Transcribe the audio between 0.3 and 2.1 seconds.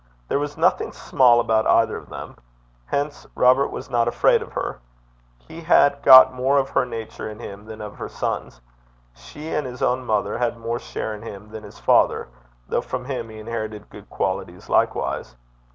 was nothing small about either of